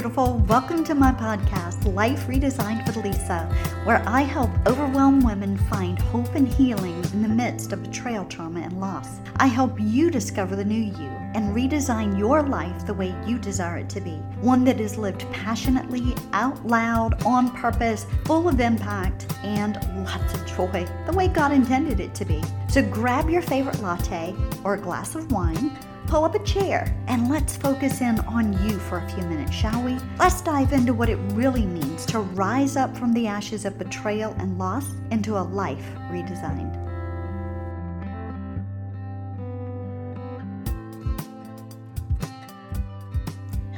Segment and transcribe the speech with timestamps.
[0.00, 0.38] beautiful.
[0.48, 3.44] Welcome to my podcast, Life Redesigned with Lisa,
[3.84, 8.60] where I help overwhelmed women find hope and healing in the midst of betrayal, trauma,
[8.60, 9.18] and loss.
[9.36, 13.76] I help you discover the new you and redesign your life the way you desire
[13.76, 19.30] it to be one that is lived passionately, out loud, on purpose, full of impact,
[19.42, 19.74] and
[20.06, 22.42] lots of joy, the way God intended it to be.
[22.70, 25.78] So grab your favorite latte or a glass of wine
[26.10, 29.80] pull up a chair and let's focus in on you for a few minutes, shall
[29.80, 29.96] we?
[30.18, 34.34] Let's dive into what it really means to rise up from the ashes of betrayal
[34.40, 36.89] and loss into a life redesigned.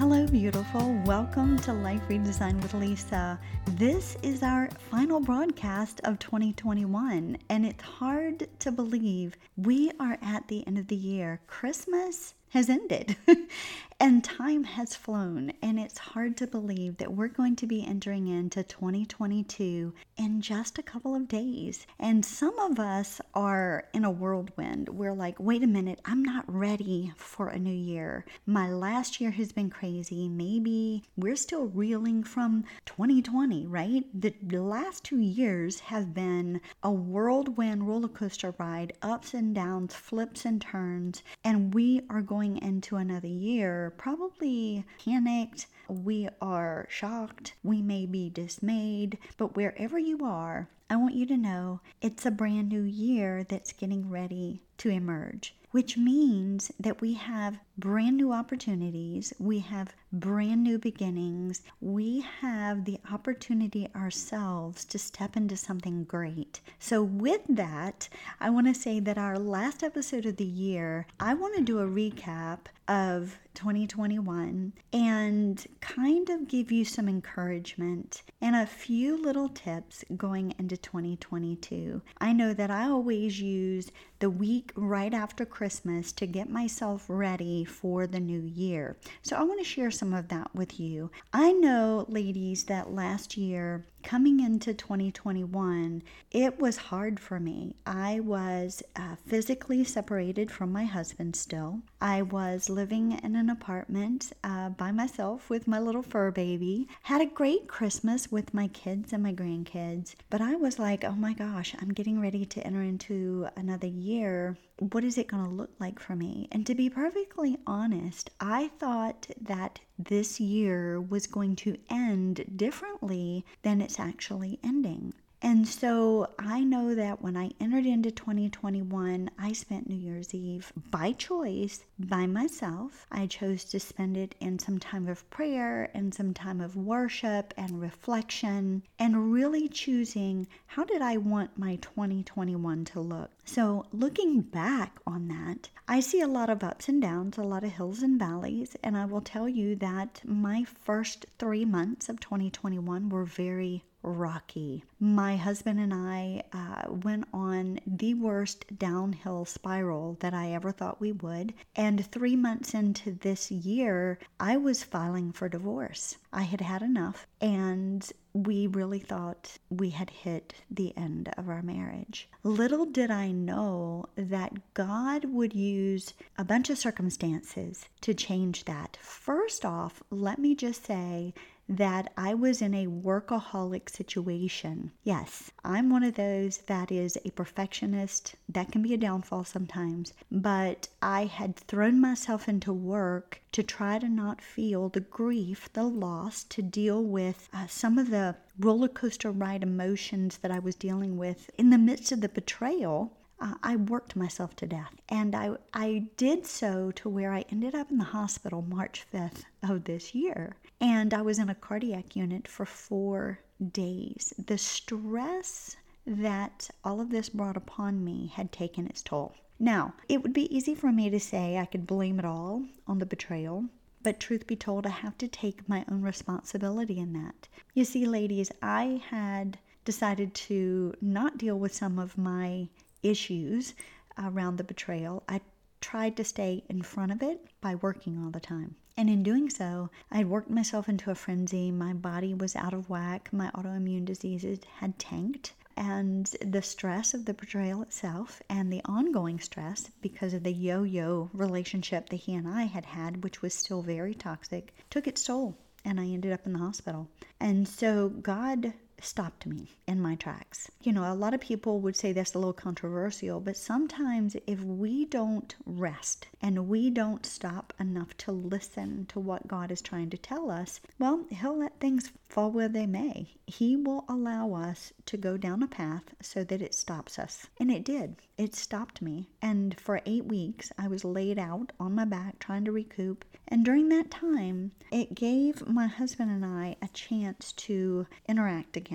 [0.02, 1.00] Hello, beautiful.
[1.06, 3.38] Welcome to Life Redesigned with Lisa.
[3.76, 10.48] This is our final broadcast of 2021, and it's hard to believe we are at
[10.48, 11.40] the end of the year.
[11.46, 13.14] Christmas has ended
[14.02, 18.26] and time has flown, and it's hard to believe that we're going to be entering
[18.26, 21.86] into 2022 in just a couple of days.
[21.98, 24.88] And some of us are in a whirlwind.
[24.88, 28.26] We're like, wait a minute, I'm not ready for a new year.
[28.44, 30.28] My last year has been crazy.
[30.28, 34.04] Maybe we're still reeling from 2020, right?
[34.20, 40.44] The last two years have been a whirlwind roller coaster ride, ups and downs, flips
[40.44, 45.66] and turns, and we are going going into another year probably panicked.
[45.88, 47.54] We are shocked.
[47.62, 49.18] We may be dismayed.
[49.36, 53.72] But wherever you are, I want you to know it's a brand new year that's
[53.72, 60.62] getting ready to emerge, which means that we have brand new opportunities, we have brand
[60.62, 66.60] new beginnings, we have the opportunity ourselves to step into something great.
[66.78, 68.08] So, with that,
[68.40, 71.78] I want to say that our last episode of the year, I want to do
[71.78, 79.48] a recap of 2021 and kind of give you some encouragement and a few little
[79.48, 82.02] tips going into 2022.
[82.18, 87.61] I know that I always use the week right after Christmas to get myself ready
[87.64, 88.96] for the new year.
[89.22, 91.10] So I want to share some of that with you.
[91.32, 97.74] I know, ladies, that last year coming into 2021, it was hard for me.
[97.86, 101.80] I was uh, physically separated from my husband still.
[102.00, 106.88] I was living in an apartment uh, by myself with my little fur baby.
[107.02, 111.12] Had a great Christmas with my kids and my grandkids, but I was like, oh
[111.14, 114.56] my gosh, I'm getting ready to enter into another year.
[114.78, 116.48] What is it going to look like for me?
[116.50, 123.44] And to be perfectly honest, I thought that this year was going to end differently
[123.62, 125.14] than it's actually ending.
[125.44, 130.72] And so I know that when I entered into 2021, I spent New Year's Eve
[130.76, 133.08] by choice by myself.
[133.10, 137.52] I chose to spend it in some time of prayer and some time of worship
[137.56, 143.32] and reflection and really choosing how did I want my 2021 to look.
[143.44, 147.64] So, looking back on that, I see a lot of ups and downs, a lot
[147.64, 152.20] of hills and valleys, and I will tell you that my first three months of
[152.20, 154.84] 2021 were very rocky.
[154.98, 161.00] My husband and I uh, went on the worst downhill spiral that I ever thought
[161.00, 161.54] we would.
[161.74, 166.16] And three months into this year, I was filing for divorce.
[166.32, 171.62] I had had enough, and we really thought we had hit the end of our
[171.62, 172.28] marriage.
[172.42, 178.96] Little did I know that God would use a bunch of circumstances to change that.
[179.00, 181.34] First off, let me just say
[181.68, 184.90] that I was in a workaholic situation.
[185.04, 188.34] Yes, I'm one of those that is a perfectionist.
[188.48, 193.98] That can be a downfall sometimes, but I had thrown myself into work to try
[193.98, 198.88] to not feel the grief, the loss, to deal with uh, some of the roller
[198.88, 203.54] coaster ride emotions that I was dealing with in the midst of the betrayal uh,
[203.62, 204.94] I worked myself to death.
[205.08, 209.42] And I, I did so to where I ended up in the hospital March 5th
[209.68, 210.54] of this year.
[210.80, 213.40] And I was in a cardiac unit for four
[213.72, 214.32] days.
[214.38, 219.34] The stress that all of this brought upon me had taken its toll.
[219.58, 223.00] Now, it would be easy for me to say I could blame it all on
[223.00, 223.66] the betrayal,
[224.02, 227.48] but truth be told, I have to take my own responsibility in that.
[227.74, 232.68] You see, ladies, I had decided to not deal with some of my
[233.02, 233.74] issues
[234.18, 235.40] around the betrayal, I
[235.80, 238.76] tried to stay in front of it by working all the time.
[238.96, 241.70] And in doing so, I had worked myself into a frenzy.
[241.70, 243.30] My body was out of whack.
[243.32, 245.54] My autoimmune diseases had tanked.
[245.76, 250.82] And the stress of the betrayal itself and the ongoing stress because of the yo
[250.82, 255.24] yo relationship that he and I had had, which was still very toxic, took its
[255.24, 255.56] toll.
[255.84, 257.08] and I ended up in the hospital.
[257.40, 260.70] And so God stopped me in my tracks.
[260.82, 264.60] You know, a lot of people would say that's a little controversial, but sometimes if
[264.60, 270.10] we don't rest and we don't stop enough to listen to what God is trying
[270.10, 273.34] to tell us, well, He'll let things fall where they may.
[273.46, 277.46] He will allow us to go down a path so that it stops us.
[277.60, 278.16] And it did.
[278.38, 279.28] It stopped me.
[279.42, 283.24] And for eight weeks, I was laid out on my back trying to recoup.
[283.48, 288.91] And during that time, it gave my husband and I a chance to interact again.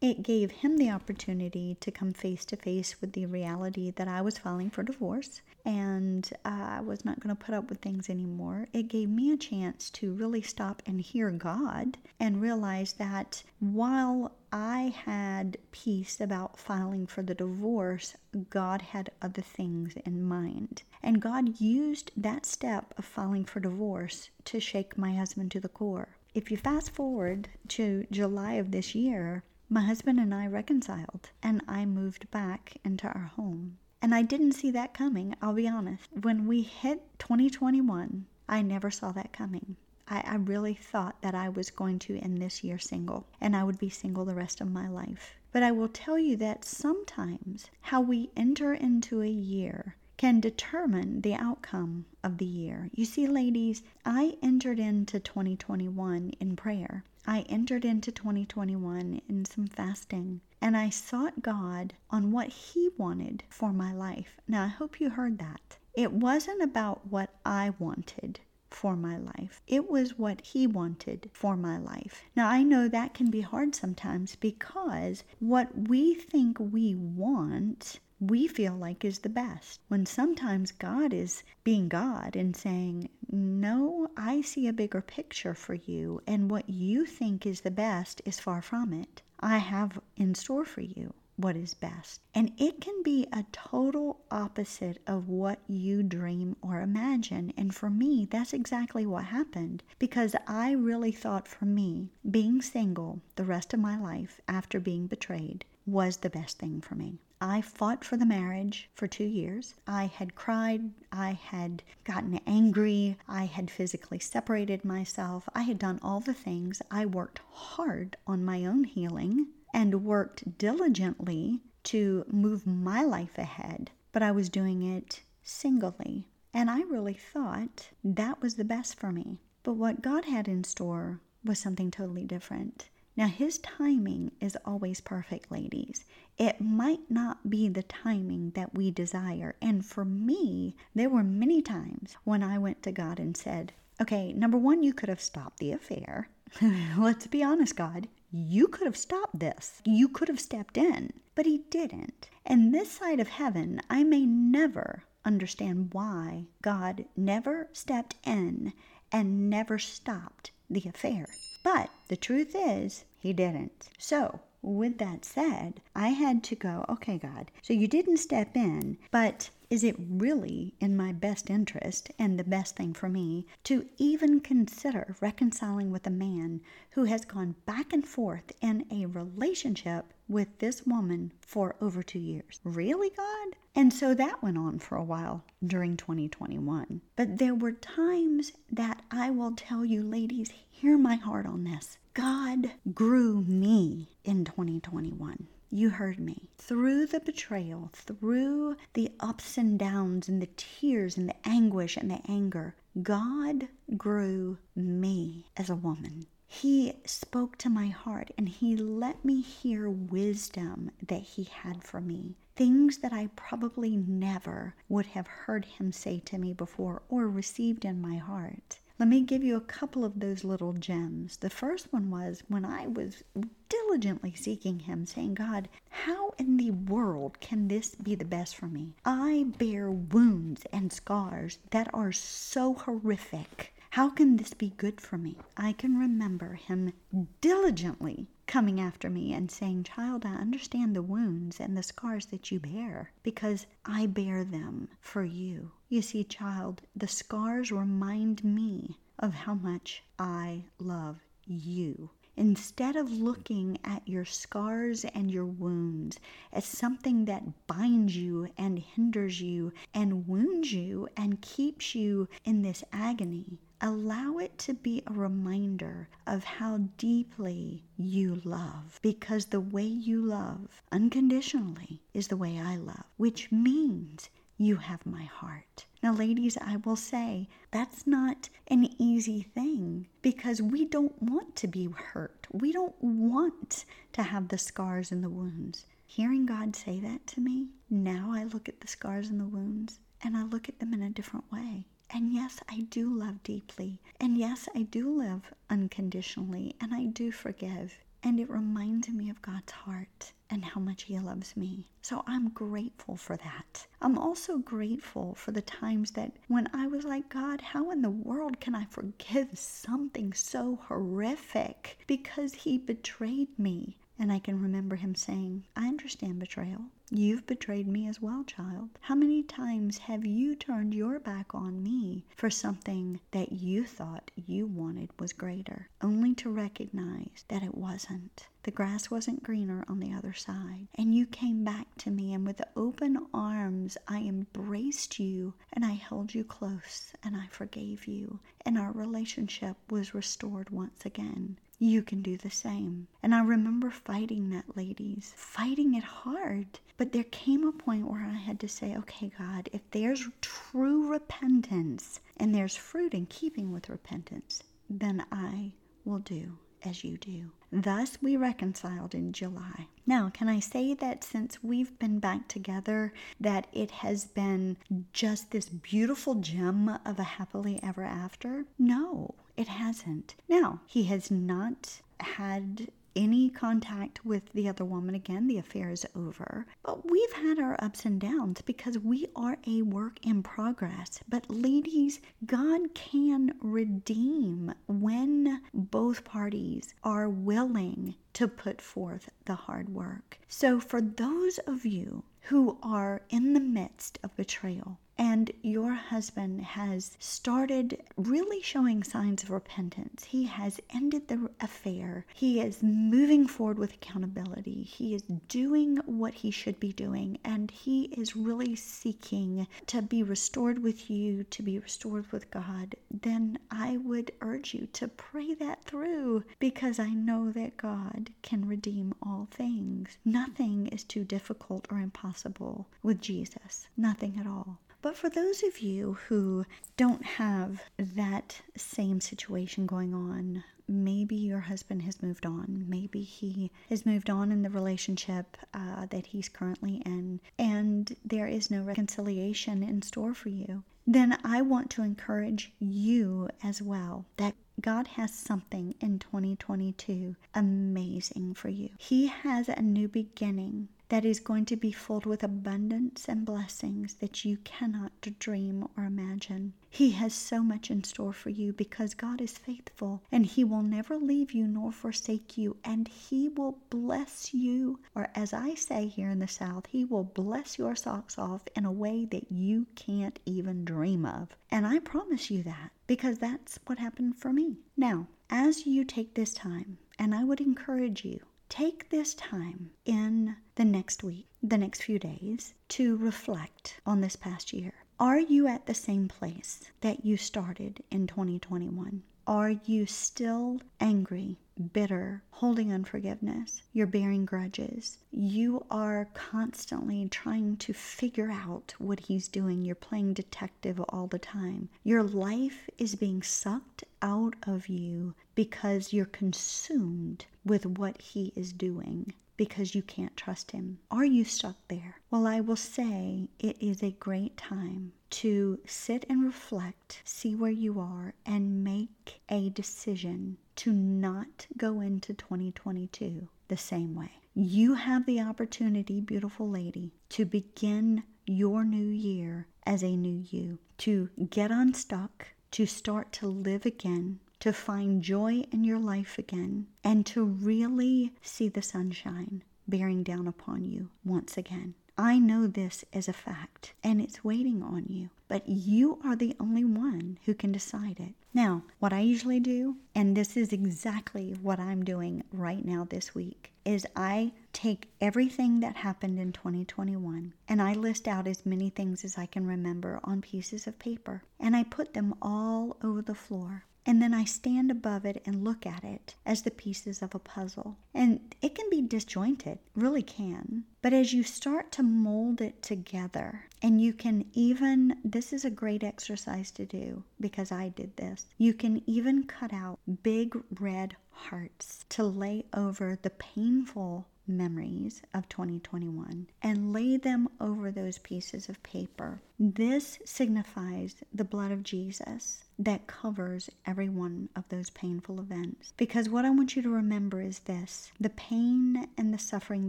[0.00, 4.20] It gave him the opportunity to come face to face with the reality that I
[4.20, 8.68] was filing for divorce and I was not going to put up with things anymore.
[8.72, 14.32] It gave me a chance to really stop and hear God and realize that while
[14.52, 18.14] I had peace about filing for the divorce,
[18.50, 20.82] God had other things in mind.
[21.02, 25.68] And God used that step of filing for divorce to shake my husband to the
[25.68, 26.16] core.
[26.34, 31.62] If you fast forward to July of this year, my husband and I reconciled, and
[31.68, 33.78] I moved back into our home.
[34.02, 36.08] And I didn't see that coming, I'll be honest.
[36.22, 39.76] When we hit 2021, I never saw that coming.
[40.08, 43.62] I, I, really thought that I was going to end this year single and I
[43.62, 45.36] would be single the rest of my life.
[45.52, 51.20] But I will tell you that sometimes how we enter into a year can determine
[51.20, 52.88] the outcome of the year.
[52.92, 57.04] You see, ladies, I entered into 2021 in prayer.
[57.26, 63.44] I entered into 2021 in some fasting and I sought God on what He wanted
[63.50, 64.40] for my life.
[64.48, 65.76] Now, I hope you heard that.
[65.92, 68.40] It wasn't about what I wanted
[68.70, 69.60] for my life.
[69.66, 72.24] It was what He wanted for my life.
[72.34, 78.48] Now, I know that can be hard sometimes because what we think we want we
[78.48, 79.80] feel like is the best.
[79.88, 85.74] When sometimes God is being God and saying, No, I see a bigger picture for
[85.74, 89.22] you, and what you think is the best is far from it.
[89.40, 92.20] I have in store for you what is best.
[92.34, 97.52] And it can be a total opposite of what you dream or imagine.
[97.56, 103.20] And for me, that's exactly what happened because I really thought for me, being single
[103.36, 107.18] the rest of my life after being betrayed was the best thing for me.
[107.40, 109.74] I fought for the marriage for two years.
[109.86, 110.90] I had cried.
[111.12, 113.18] I had gotten angry.
[113.28, 115.48] I had physically separated myself.
[115.54, 116.80] I had done all the things.
[116.90, 123.90] I worked hard on my own healing and worked diligently to move my life ahead,
[124.12, 126.28] but I was doing it singly.
[126.54, 129.40] And I really thought that was the best for me.
[129.64, 132.88] But what God had in store was something totally different.
[133.16, 136.04] Now, His timing is always perfect, ladies.
[136.36, 139.54] It might not be the timing that we desire.
[139.62, 144.32] And for me, there were many times when I went to God and said, Okay,
[144.32, 146.28] number one, you could have stopped the affair.
[146.98, 148.08] Let's be honest, God.
[148.32, 149.80] You could have stopped this.
[149.84, 152.28] You could have stepped in, but He didn't.
[152.44, 158.72] And this side of heaven, I may never understand why God never stepped in
[159.12, 161.28] and never stopped the affair.
[161.64, 163.88] But the truth is, he didn't.
[163.98, 168.98] So, with that said, I had to go, okay, God, so you didn't step in,
[169.10, 173.84] but is it really in my best interest and the best thing for me to
[173.96, 180.12] even consider reconciling with a man who has gone back and forth in a relationship
[180.28, 182.60] with this woman for over two years?
[182.62, 183.56] Really, God?
[183.74, 187.00] And so that went on for a while during 2021.
[187.16, 191.98] But there were times that I will tell you, ladies, hear my heart on this.
[192.14, 195.48] God grew me in 2021.
[195.76, 196.50] You heard me.
[196.56, 202.08] Through the betrayal, through the ups and downs and the tears and the anguish and
[202.08, 203.66] the anger, God
[203.96, 206.26] grew me as a woman.
[206.46, 212.00] He spoke to my heart and He let me hear wisdom that He had for
[212.00, 212.36] me.
[212.54, 217.84] Things that I probably never would have heard Him say to me before or received
[217.84, 218.78] in my heart.
[218.96, 221.38] Let me give you a couple of those little gems.
[221.38, 223.24] The first one was when I was
[223.68, 228.68] diligently seeking Him, saying, God, how in the world can this be the best for
[228.68, 228.92] me?
[229.04, 233.73] I bear wounds and scars that are so horrific.
[233.94, 235.36] How can this be good for me?
[235.56, 236.94] I can remember Him
[237.40, 242.50] diligently coming after me and saying, Child, I understand the wounds and the scars that
[242.50, 245.70] you bear because I bear them for you.
[245.88, 252.10] You see, child, the scars remind me of how much I love you.
[252.36, 256.18] Instead of looking at your scars and your wounds
[256.52, 262.62] as something that binds you and hinders you and wounds you and keeps you in
[262.62, 269.60] this agony, Allow it to be a reminder of how deeply you love, because the
[269.60, 275.84] way you love unconditionally is the way I love, which means you have my heart.
[276.02, 281.68] Now, ladies, I will say that's not an easy thing because we don't want to
[281.68, 282.46] be hurt.
[282.52, 285.84] We don't want to have the scars and the wounds.
[286.06, 289.98] Hearing God say that to me, now I look at the scars and the wounds
[290.22, 291.84] and I look at them in a different way.
[292.14, 294.00] And yes, I do love deeply.
[294.20, 296.76] And yes, I do live unconditionally.
[296.80, 297.98] And I do forgive.
[298.22, 301.88] And it reminds me of God's heart and how much He loves me.
[302.02, 303.88] So I'm grateful for that.
[304.00, 308.10] I'm also grateful for the times that when I was like, God, how in the
[308.10, 311.98] world can I forgive something so horrific?
[312.06, 313.96] Because He betrayed me.
[314.18, 316.82] And I can remember him saying, I understand betrayal.
[317.10, 318.88] You've betrayed me as well, child.
[319.02, 324.30] How many times have you turned your back on me for something that you thought
[324.34, 328.48] you wanted was greater, only to recognize that it wasn't?
[328.62, 330.88] The grass wasn't greener on the other side.
[330.94, 335.92] And you came back to me, and with open arms, I embraced you and I
[335.92, 338.40] held you close and I forgave you.
[338.64, 343.06] And our relationship was restored once again you can do the same.
[343.22, 346.66] And I remember fighting that, ladies, fighting it hard.
[346.96, 351.08] But there came a point where I had to say, okay, God, if there's true
[351.08, 355.72] repentance and there's fruit in keeping with repentance, then I
[356.04, 357.50] will do as you do.
[357.72, 359.88] Thus, we reconciled in July.
[360.06, 364.76] Now, can I say that since we've been back together, that it has been
[365.12, 368.66] just this beautiful gem of a happily ever after?
[368.78, 370.34] No, it hasn't.
[370.48, 375.46] Now, he has not had any contact with the other woman again.
[375.46, 376.66] The affair is over.
[376.82, 381.20] But we've had our ups and downs because we are a work in progress.
[381.28, 389.88] But, ladies, God can redeem when both parties are willing to put forth the hard
[389.88, 390.38] work.
[390.48, 396.60] So, for those of you who are in the midst of betrayal, and your husband
[396.60, 400.24] has started really showing signs of repentance.
[400.24, 402.26] He has ended the affair.
[402.34, 404.82] He is moving forward with accountability.
[404.82, 410.22] He is doing what he should be doing, and he is really seeking to be
[410.22, 412.96] restored with you, to be restored with God.
[413.10, 418.66] Then I would urge you to pray that through because I know that God can
[418.66, 420.18] redeem all things.
[420.24, 424.80] Nothing is too difficult or impossible with Jesus, nothing at all.
[425.04, 426.64] But for those of you who
[426.96, 432.86] don't have that same situation going on, maybe your husband has moved on.
[432.88, 438.46] Maybe he has moved on in the relationship uh, that he's currently in, and there
[438.46, 440.84] is no reconciliation in store for you.
[441.06, 448.54] Then I want to encourage you as well that God has something in 2022 amazing
[448.54, 448.88] for you.
[448.96, 454.14] He has a new beginning that is going to be filled with abundance and blessings
[454.14, 456.72] that you cannot dream or imagine.
[456.90, 460.82] He has so much in store for you because God is faithful and He will
[460.82, 466.08] never leave you nor forsake you, and He will bless you, or as I say
[466.08, 469.86] here in the South, He will bless your socks off in a way that you
[469.94, 471.54] can't even dream of.
[471.70, 474.78] And I promise you that because that's what happened for me.
[474.96, 480.56] Now, as you take this time, and I would encourage you take this time in
[480.76, 484.94] the next week, the next few days, to reflect on this past year.
[485.20, 489.22] Are you at the same place that you started in 2021?
[489.46, 491.58] Are you still angry,
[491.92, 493.82] bitter, holding unforgiveness?
[493.92, 495.18] You're bearing grudges.
[495.30, 499.84] You are constantly trying to figure out what he's doing.
[499.84, 501.90] You're playing detective all the time.
[502.02, 508.72] Your life is being sucked out of you because you're consumed with what he is
[508.72, 510.98] doing because you can't trust him.
[511.10, 512.16] Are you stuck there?
[512.30, 517.70] Well, I will say it is a great time to sit and reflect, see where
[517.70, 524.30] you are, and make a decision to not go into 2022 the same way.
[524.54, 530.78] You have the opportunity, beautiful lady, to begin your new year as a new you,
[530.98, 536.86] to get unstuck, to start to live again, to find joy in your life again,
[537.02, 541.94] and to really see the sunshine bearing down upon you once again.
[542.16, 545.30] I know this as a fact, and it's waiting on you.
[545.48, 548.34] But you are the only one who can decide it.
[548.52, 553.34] Now, what I usually do, and this is exactly what I'm doing right now this
[553.34, 558.90] week, is I take everything that happened in 2021 and I list out as many
[558.90, 563.20] things as I can remember on pieces of paper and I put them all over
[563.20, 563.84] the floor.
[564.06, 567.38] And then I stand above it and look at it as the pieces of a
[567.38, 567.96] puzzle.
[568.12, 570.84] And it can be disjointed, really can.
[571.00, 575.70] But as you start to mold it together, and you can even, this is a
[575.70, 578.46] great exercise to do because I did this.
[578.58, 585.48] You can even cut out big red hearts to lay over the painful memories of
[585.48, 589.40] 2021 and lay them over those pieces of paper.
[589.58, 595.92] This signifies the blood of Jesus that covers every one of those painful events.
[595.96, 599.88] Because what I want you to remember is this the pain and the suffering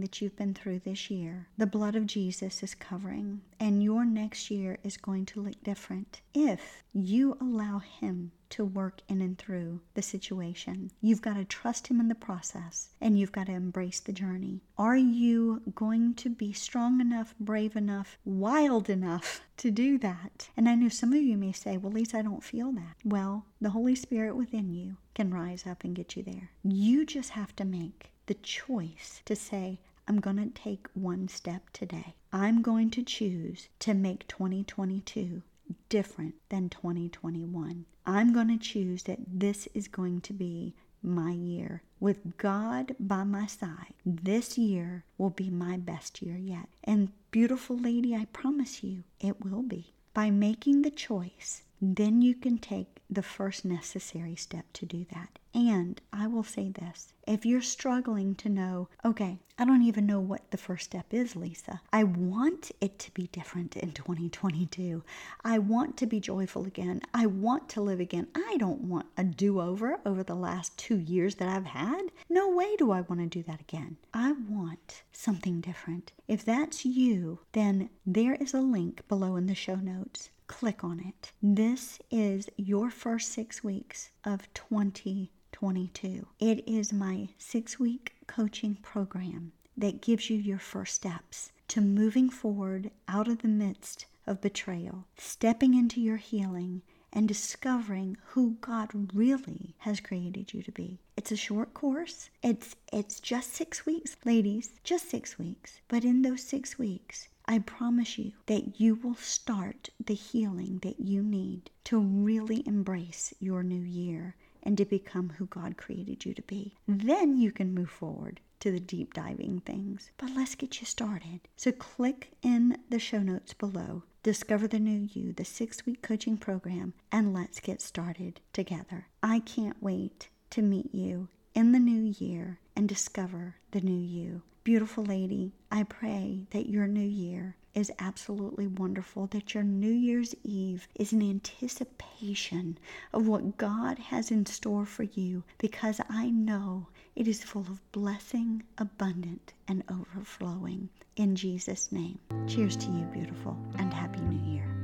[0.00, 4.50] that you've been through this year, the blood of Jesus is covering, and your next
[4.50, 9.80] year is going to look different if you allow Him to work in and through
[9.94, 10.90] the situation.
[11.00, 14.62] You've got to trust Him in the process and you've got to embrace the journey.
[14.78, 20.48] Are you going to be strong enough, brave enough, wild enough to do that?
[20.56, 22.96] And I know some of you may say, well, Lisa, I don't feel that.
[23.04, 26.50] Well, the Holy Spirit within you can rise up and get you there.
[26.62, 31.70] You just have to make the choice to say, I'm going to take one step
[31.72, 32.14] today.
[32.32, 35.42] I'm going to choose to make 2022
[35.88, 37.84] different than 2021.
[38.04, 41.82] I'm going to choose that this is going to be my year.
[41.98, 46.68] With God by my side, this year will be my best year yet.
[46.84, 49.94] And, beautiful lady, I promise you, it will be.
[50.14, 55.38] By making the choice, then you can take the first necessary step to do that.
[55.54, 60.20] And I will say this if you're struggling to know, okay, I don't even know
[60.20, 61.80] what the first step is, Lisa.
[61.92, 65.02] I want it to be different in 2022.
[65.44, 67.00] I want to be joyful again.
[67.14, 68.26] I want to live again.
[68.34, 72.02] I don't want a do over over the last two years that I've had.
[72.28, 73.96] No way do I want to do that again.
[74.12, 76.12] I want something different.
[76.28, 81.00] If that's you, then there is a link below in the show notes click on
[81.00, 81.32] it.
[81.42, 86.26] This is your first six weeks of 2022.
[86.38, 92.30] It is my six week coaching program that gives you your first steps to moving
[92.30, 96.82] forward out of the midst of betrayal, stepping into your healing,
[97.12, 100.98] and discovering who God really has created you to be.
[101.16, 102.28] It's a short course.
[102.42, 105.80] It's it's just 6 weeks, ladies, just 6 weeks.
[105.88, 111.00] But in those 6 weeks, I promise you that you will start the healing that
[111.00, 116.34] you need to really embrace your new year and to become who God created you
[116.34, 116.74] to be.
[116.88, 120.10] Then you can move forward to the deep diving things.
[120.18, 121.40] But let's get you started.
[121.56, 126.36] So click in the show notes below, discover the new you, the six week coaching
[126.36, 129.06] program, and let's get started together.
[129.22, 134.42] I can't wait to meet you in the new year and discover the new you.
[134.66, 140.34] Beautiful lady, I pray that your new year is absolutely wonderful, that your New Year's
[140.42, 142.76] Eve is an anticipation
[143.12, 147.92] of what God has in store for you, because I know it is full of
[147.92, 150.88] blessing, abundant, and overflowing.
[151.14, 152.18] In Jesus' name.
[152.48, 154.75] Cheers to you, beautiful, and Happy New Year.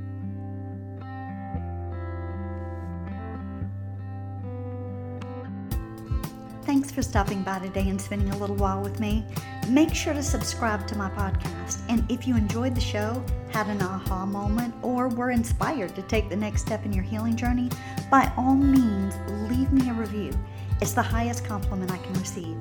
[6.82, 9.24] Thanks for stopping by today and spending a little while with me.
[9.68, 11.80] Make sure to subscribe to my podcast.
[11.88, 16.28] And if you enjoyed the show, had an aha moment, or were inspired to take
[16.28, 17.70] the next step in your healing journey,
[18.10, 19.14] by all means,
[19.48, 20.32] leave me a review.
[20.80, 22.56] It's the highest compliment I can receive.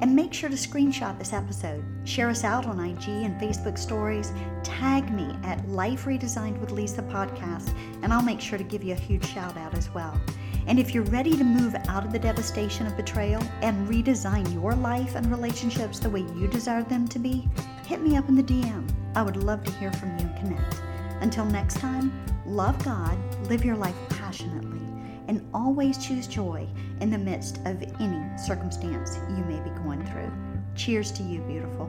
[0.00, 4.32] And make sure to screenshot this episode, share us out on IG and Facebook stories,
[4.62, 8.94] tag me at Life Redesigned with Lisa podcast, and I'll make sure to give you
[8.94, 10.18] a huge shout out as well.
[10.66, 14.74] And if you're ready to move out of the devastation of betrayal and redesign your
[14.74, 17.48] life and relationships the way you desire them to be,
[17.86, 18.88] hit me up in the DM.
[19.14, 20.82] I would love to hear from you and connect.
[21.20, 22.12] Until next time,
[22.44, 23.16] love God,
[23.48, 24.86] live your life passionately,
[25.28, 26.66] and always choose joy
[27.00, 30.32] in the midst of any circumstance you may be going through.
[30.74, 31.88] Cheers to you, beautiful.